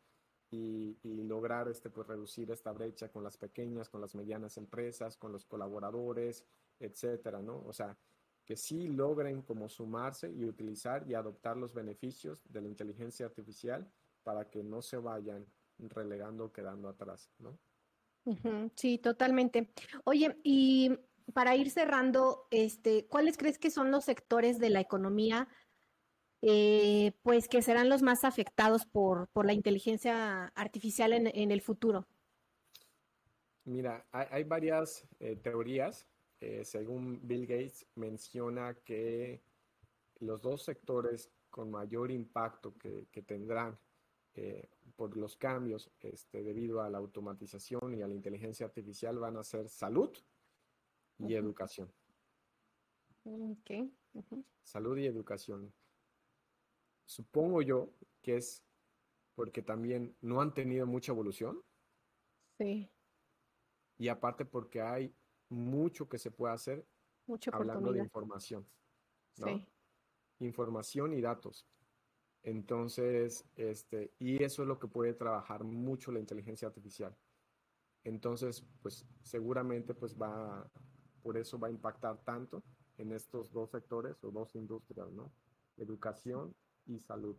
[0.49, 5.31] y, lograr este, pues, reducir esta brecha con las pequeñas, con las medianas empresas, con
[5.31, 6.45] los colaboradores,
[6.79, 7.63] etcétera, ¿no?
[7.65, 7.97] O sea,
[8.45, 13.91] que sí logren como sumarse y utilizar y adoptar los beneficios de la inteligencia artificial
[14.23, 15.45] para que no se vayan
[15.77, 17.59] relegando o quedando atrás, ¿no?
[18.75, 19.71] Sí, totalmente.
[20.03, 20.97] Oye, y
[21.33, 25.47] para ir cerrando, este, ¿cuáles crees que son los sectores de la economía
[26.41, 32.07] eh, pues que serán los más afectados por, la inteligencia artificial en, el futuro?
[33.65, 36.07] Mira, hay, varias eh, teorías.
[36.39, 39.41] Eh, según Bill Gates, menciona que
[40.19, 43.77] los dos sectores con mayor impacto que, tendrán
[44.95, 49.43] por los cambios este, debido a la automatización y a la inteligencia artificial van a
[49.43, 50.15] ser salud
[51.17, 51.91] y educación.
[54.63, 55.73] Salud y educación.
[57.07, 57.89] Supongo yo
[58.21, 58.63] que es
[59.33, 61.63] porque también no han tenido mucha evolución.
[62.57, 62.91] Sí.
[63.97, 65.15] Y aparte porque hay
[65.49, 66.85] mucho que se puede hacer
[67.51, 68.67] hablando de información.
[69.35, 69.65] Sí.
[70.39, 71.65] Información y datos.
[72.43, 77.15] Entonces, este, y eso es lo que puede trabajar mucho la inteligencia artificial
[78.03, 80.69] Entonces, pues seguramente pues va,
[81.21, 82.63] por eso va a impactar tanto
[82.97, 85.31] en estos dos sectores o dos industrias, ¿no?
[85.77, 86.55] Educación
[86.87, 87.37] y salud.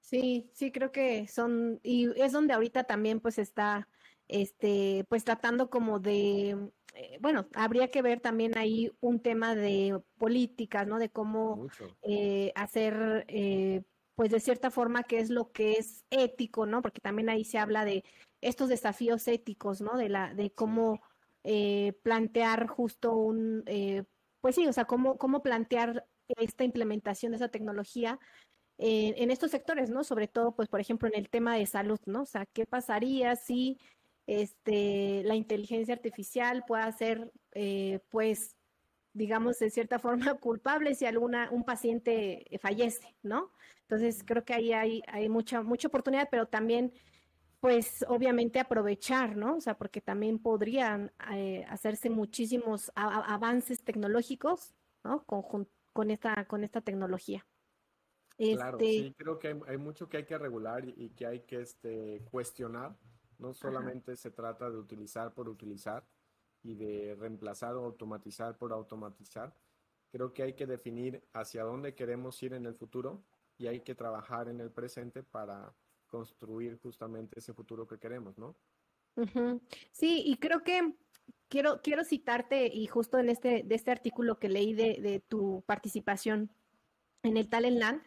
[0.00, 3.88] Sí, sí, creo que son, y es donde ahorita también pues está,
[4.26, 6.56] este, pues tratando como de,
[6.94, 10.98] eh, bueno, habría que ver también ahí un tema de políticas, ¿no?
[10.98, 11.68] De cómo
[12.02, 13.82] eh, hacer, eh,
[14.14, 16.80] pues de cierta forma, qué es lo que es ético, ¿no?
[16.80, 18.02] Porque también ahí se habla de
[18.40, 19.98] estos desafíos éticos, ¿no?
[19.98, 21.02] De la, de cómo
[22.02, 23.64] plantear justo un,
[24.40, 28.18] pues sí, o sea, cómo, cómo plantear esta implementación de esa tecnología
[28.78, 30.04] en, estos sectores, ¿no?
[30.04, 32.22] Sobre todo, pues, por ejemplo, en el tema de salud, ¿no?
[32.22, 33.78] O sea, ¿qué pasaría si
[34.26, 38.56] este, la inteligencia artificial pueda ser, eh, pues,
[39.12, 39.98] digamos, de cierta
[40.32, 43.50] forma culpable si alguna, un paciente fallece, ¿no?
[43.82, 46.92] Entonces, creo que ahí hay, hay mucha, mucha oportunidad, pero también,
[47.58, 49.56] pues, obviamente aprovechar, ¿no?
[49.56, 55.24] O sea, porque también podrían eh, hacerse muchísimos avances tecnológicos, ¿no?
[55.24, 57.44] Con, con, esta, con esta tecnología.
[58.36, 61.60] Claro, sí, este creo que hay, mucho que hay que regular y, que hay que
[61.60, 62.96] este, cuestionar.
[63.36, 66.06] No solamente se trata de utilizar por utilizar
[66.62, 69.52] y de reemplazar o automatizar por automatizar.
[70.12, 73.24] Creo que hay que definir hacia dónde queremos ir en el futuro
[73.56, 75.74] y hay que trabajar en el presente para
[76.06, 78.56] construir justamente ese futuro que queremos, ¿no?
[79.90, 80.94] Sí, y creo que
[81.48, 86.50] quiero, citarte, y justo en este, este artículo que leí de, tu participación
[87.22, 88.02] en el Talent Land,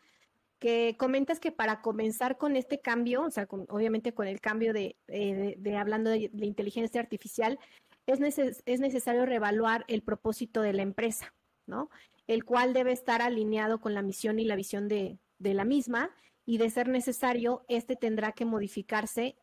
[0.59, 4.95] que comentas que para comenzar con este cambio, o sea, obviamente con el cambio de,
[5.07, 7.59] eh, hablando de, inteligencia artificial,
[8.05, 8.19] es,
[8.65, 11.33] es necesario reevaluar el propósito de la empresa,
[11.65, 11.89] ¿no?
[12.27, 16.11] El cual debe estar alineado con la misión y la visión de la misma,
[16.45, 19.37] y de ser necesario, este tendrá que modificarse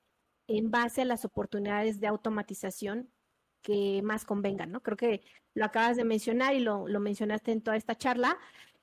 [0.46, 3.10] en base a las oportunidades de automatización
[3.62, 4.83] que más convengan, ¿no?
[4.83, 5.23] Creo que
[5.55, 8.38] lo acabas de mencionar y lo, lo mencionaste en toda esta charla,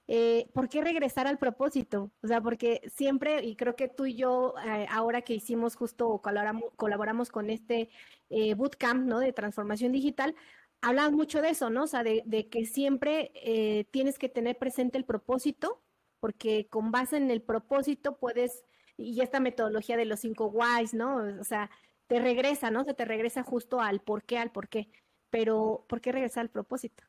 [0.08, 2.12] eh, ¿por qué regresar al propósito?
[2.22, 6.20] O sea, porque siempre, y creo que tú y yo, eh, ahora que hicimos justo,
[6.22, 7.90] colaboramos, colaboramos con este
[8.30, 9.20] eh, bootcamp, ¿no?
[9.20, 10.36] De transformación digital,
[10.82, 11.84] hablamos mucho de eso, ¿no?
[11.84, 15.82] O sea, de, que siempre tienes que tener presente el propósito,
[16.20, 18.64] porque con base en el propósito puedes,
[18.98, 21.18] y esta metodología de los cinco whys, ¿no?
[21.40, 21.72] O sea,
[22.08, 22.84] te regresa, ¿no?
[22.84, 24.90] Se te regresa justo al por qué, al por qué.
[25.30, 27.04] Pero, ¿por qué regresar al propósito?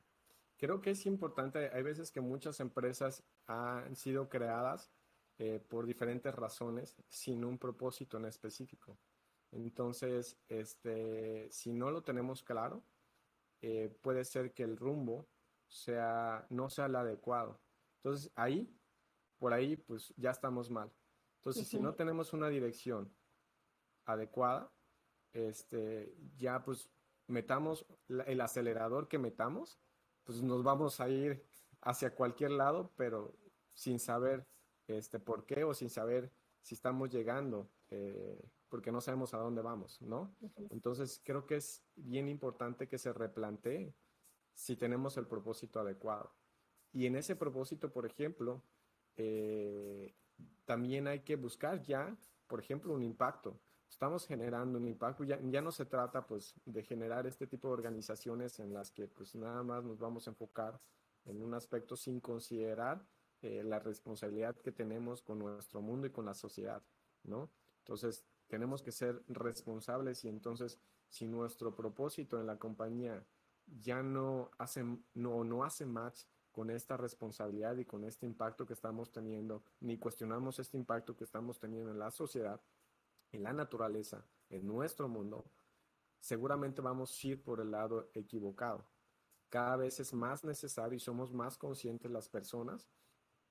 [0.56, 4.90] Creo que es importante, hay veces que muchas empresas han sido creadas
[5.38, 8.98] eh, por diferentes razones sin un propósito en específico.
[9.52, 12.82] Entonces, este, si no lo tenemos claro,
[13.60, 15.28] eh, puede ser que el rumbo
[15.68, 17.60] sea, no sea el adecuado.
[17.98, 18.74] Entonces, ahí,
[19.38, 20.90] por ahí, pues ya estamos mal.
[21.38, 23.14] Entonces, si no tenemos una dirección
[24.04, 24.72] adecuada,
[25.36, 26.90] este, ya pues
[27.26, 29.78] metamos el acelerador que metamos,
[30.24, 31.44] pues nos vamos a ir
[31.82, 33.36] hacia cualquier lado, pero
[33.74, 34.46] sin saber
[34.86, 39.62] este, por qué o sin saber si estamos llegando, eh, porque no sabemos a dónde
[39.62, 40.34] vamos, ¿no?
[40.70, 43.94] Entonces creo que es bien importante que se replantee
[44.54, 46.32] si tenemos el propósito adecuado.
[46.92, 48.62] Y en ese propósito, por ejemplo,
[49.16, 50.14] eh,
[50.64, 53.60] también hay que buscar ya, por ejemplo, un impacto
[53.96, 55.24] estamos generando un impacto.
[55.24, 59.08] Ya, ya no se trata pues de generar este tipo de organizaciones en las que
[59.08, 60.78] pues nada más nos vamos a enfocar
[61.24, 63.02] en un aspecto sin considerar
[63.40, 66.82] eh, la responsabilidad que tenemos con nuestro mundo y con la sociedad,
[67.24, 67.50] ¿no?
[67.78, 70.78] Entonces, tenemos que ser responsables y entonces,
[71.08, 73.26] si nuestro propósito en la compañía
[73.80, 78.74] ya no hace, no, no hace match con esta responsabilidad y con este impacto que
[78.74, 82.60] estamos teniendo, ni cuestionamos este impacto que estamos teniendo en la sociedad,
[83.36, 85.44] en la naturaleza, en nuestro mundo,
[86.18, 88.88] seguramente vamos a ir por el lado equivocado.
[89.48, 92.88] Cada vez es más necesario y somos más conscientes las personas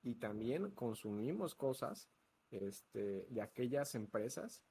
[0.02, 2.10] y también consumimos cosas
[2.50, 4.62] este, de aquellas empresas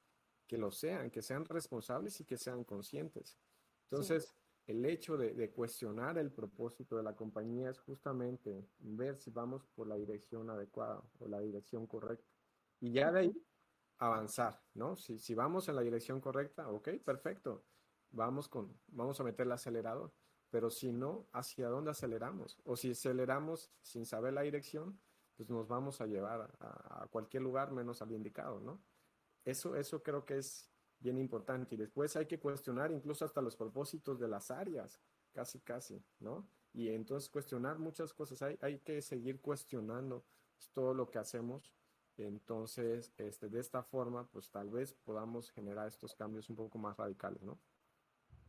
[0.47, 3.39] que lo sean, que sean responsables y que sean conscientes.
[3.83, 4.35] Entonces,
[4.67, 9.65] el hecho de, de, cuestionar el propósito de la compañía es justamente ver si vamos
[9.75, 12.31] por la dirección adecuada o la dirección correcta.
[12.79, 13.45] Y ya de ahí
[13.97, 14.95] avanzar, ¿no?
[14.95, 17.63] Si, si vamos en la dirección correcta, ok, perfecto,
[18.11, 20.13] vamos, con, vamos a meter el acelerador,
[20.49, 22.57] pero si no, ¿hacia dónde aceleramos?
[22.63, 24.99] O si aceleramos sin saber la dirección,
[25.35, 28.81] pues nos vamos a llevar a, cualquier lugar menos al indicado, ¿no?
[29.43, 31.75] Eso, eso creo que es bien importante.
[31.75, 34.99] Y después hay que cuestionar incluso hasta los propósitos de las áreas,
[35.33, 36.47] casi, casi, ¿no?
[36.73, 38.41] Y entonces cuestionar muchas cosas.
[38.41, 40.25] Hay, hay que seguir cuestionando
[40.73, 41.73] todo lo que hacemos
[42.17, 46.95] entonces, este, de esta forma, pues tal vez podamos generar estos cambios un poco más
[46.97, 47.59] radicales, ¿no?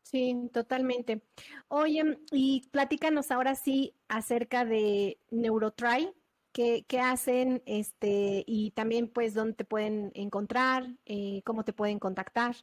[0.02, 1.22] Sí, totalmente.
[1.66, 6.12] Oye, y platícanos ahora sí acerca de Neurotry,
[6.52, 11.98] qué, qué hacen, este, y también pues dónde te pueden encontrar, eh, cómo te pueden
[11.98, 12.54] contactar.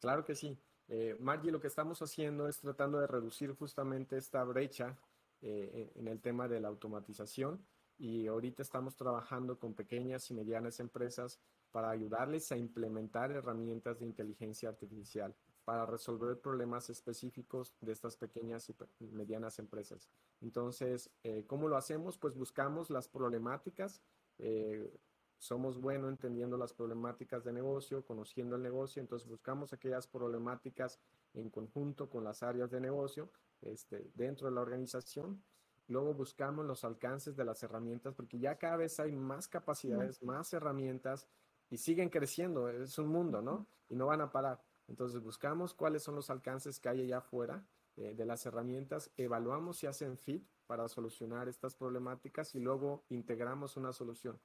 [0.00, 0.58] Claro que sí.
[0.88, 4.98] Eh, Margie, lo que estamos haciendo es tratando de reducir justamente esta brecha
[5.42, 7.64] eh, en el tema de la automatización
[7.98, 11.40] y ahorita estamos trabajando con pequeñas y medianas empresas
[11.70, 15.34] para ayudarles a implementar herramientas de inteligencia artificial
[15.64, 18.70] para resolver problemas específicos de estas pequeñas
[19.00, 20.08] y medianas empresas.
[20.40, 22.18] Entonces, eh, ¿cómo lo hacemos?
[22.18, 24.02] Pues buscamos las problemáticas.
[24.38, 24.92] Eh,
[25.38, 30.98] somos buenos entendiendo las problemáticas de negocio, conociendo el negocio, entonces buscamos aquellas problemáticas
[31.34, 33.30] en conjunto con las áreas de negocio
[33.62, 35.42] este, dentro de la organización.
[35.88, 40.52] Luego buscamos los alcances de las herramientas, porque ya cada vez hay más capacidades, más
[40.52, 41.28] herramientas
[41.70, 42.68] y siguen creciendo.
[42.68, 43.66] Es un mundo, ¿no?
[43.88, 44.62] Y no van a parar.
[44.88, 47.64] Entonces buscamos cuáles son los alcances que hay allá afuera
[47.96, 53.76] eh, de las herramientas, evaluamos si hacen fit para solucionar estas problemáticas y luego integramos
[53.76, 54.40] una solución.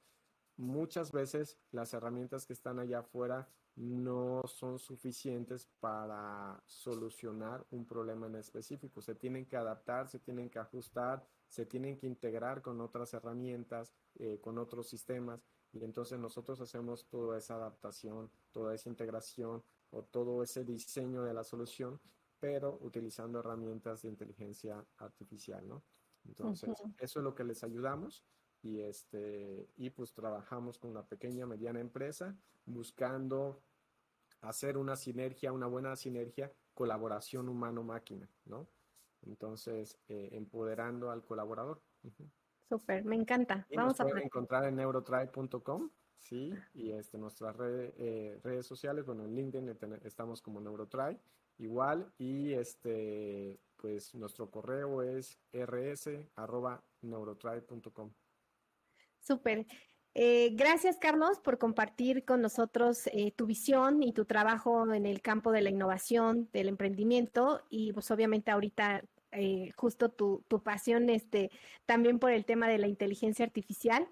[0.60, 8.26] Muchas veces las herramientas que están allá afuera no son suficientes para solucionar un problema
[8.26, 9.00] en específico.
[9.00, 13.94] Se tienen que adaptar, se tienen que ajustar, se tienen que integrar con otras herramientas,
[14.16, 15.42] eh, con otros sistemas.
[15.72, 21.32] Y entonces nosotros hacemos toda esa adaptación, toda esa integración, o todo ese diseño de
[21.32, 21.98] la solución,
[22.38, 25.82] pero utilizando herramientas de inteligencia artificial, ¿no?
[26.28, 28.22] Entonces, eso es lo que les ayudamos
[28.62, 32.36] y, este, y pues trabajamos con una pequeña, mediana empresa
[32.66, 33.62] buscando
[34.42, 38.68] hacer una sinergia, una buena sinergia, colaboración humano-máquina, ¿no?
[39.22, 41.82] Entonces, eh, empoderando al colaborador.
[42.68, 43.66] Súper, me encanta.
[43.74, 45.90] Vamos a encontrar en neurotribe.com
[46.20, 51.18] Sí, y este, nuestras eh, redes sociales, bueno, en LinkedIn estamos como Neurotry,
[51.58, 58.12] igual, y este, pues nuestro correo es rs.neurotry.com.
[59.20, 59.66] Súper.
[60.14, 65.22] Eh, gracias, Carlos, por compartir con nosotros eh, tu visión y tu trabajo en el
[65.22, 69.04] campo de la innovación, del emprendimiento y pues obviamente ahorita
[69.76, 71.52] justo tu, tu, pasión este,
[71.86, 74.08] también por el tema de la inteligencia artificial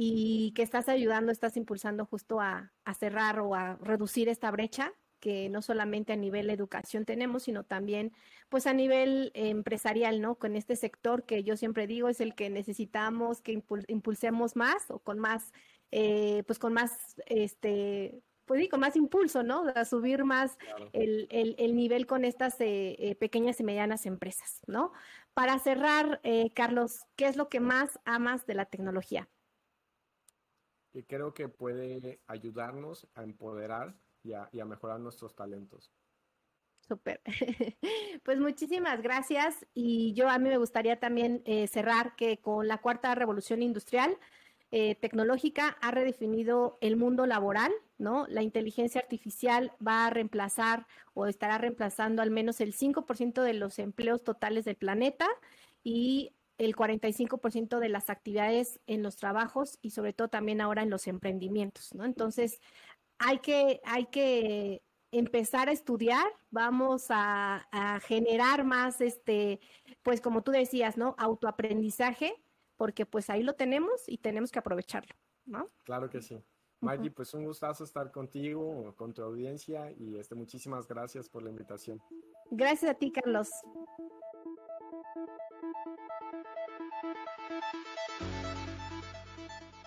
[0.00, 5.48] y que estás ayudando, estás impulsando justo a, cerrar o a reducir esta brecha que
[5.48, 8.12] no solamente a nivel educación tenemos, sino también
[8.48, 10.36] pues a nivel empresarial, ¿no?
[10.36, 14.98] Con este sector que yo siempre digo es el que necesitamos que impulsemos más o
[14.98, 15.52] con más,
[15.90, 19.64] eh, pues con más, este, pues sí, con más impulso, ¿no?
[19.74, 20.56] A subir más
[20.92, 21.28] el,
[21.76, 24.92] nivel con estas eh, eh, pequeñas y medianas empresas, ¿no?
[25.34, 26.20] Para cerrar,
[26.54, 29.28] Carlos, ¿qué es lo que más amas de la tecnología?
[30.92, 33.94] que creo que puede ayudarnos a empoderar
[34.52, 35.92] y a, mejorar nuestros talentos.
[36.80, 37.20] Súper.
[38.24, 42.78] Pues muchísimas gracias y yo a mí me gustaría también eh, cerrar que con la
[42.78, 44.18] cuarta revolución industrial
[44.70, 48.26] eh, tecnológica ha redefinido el mundo laboral, ¿no?
[48.28, 53.78] La inteligencia artificial va a reemplazar o estará reemplazando al menos el 5% de los
[53.78, 55.26] empleos totales del planeta
[55.82, 60.90] y el 45% de las actividades en los trabajos y sobre todo también ahora en
[60.90, 62.04] los emprendimientos, ¿no?
[62.04, 62.60] Entonces,
[63.18, 67.66] hay que, hay que empezar a estudiar, vamos a,
[68.06, 69.60] generar más, este,
[70.02, 71.14] pues como tú decías, ¿no?
[71.18, 72.34] Autoaprendizaje,
[72.76, 75.14] porque pues ahí lo tenemos y tenemos que aprovecharlo,
[75.46, 75.66] ¿no?
[75.84, 76.42] Claro que sí.
[76.80, 81.50] Maggie, pues un gustazo estar contigo, con tu audiencia y este, muchísimas gracias por la
[81.50, 82.00] invitación.
[82.50, 83.50] Gracias a ti, Carlos.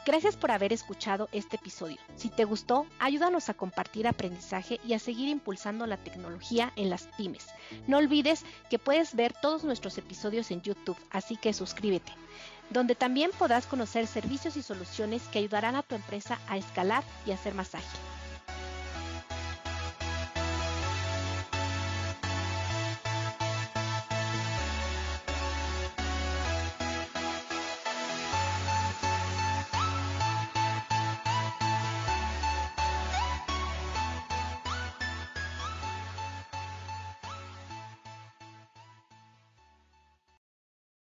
[0.04, 1.98] Gracias por haber escuchado este episodio.
[2.16, 7.04] Si te gustó, ayúdanos a compartir aprendizaje y a seguir impulsando la tecnología en las
[7.18, 7.48] pymes.
[7.86, 12.14] No olvides que puedes ver todos nuestros episodios en YouTube, así que suscríbete,
[12.72, 17.32] donde también podrás conocer servicios y soluciones que ayudarán a tu empresa a escalar y
[17.32, 18.00] a ser más ágil.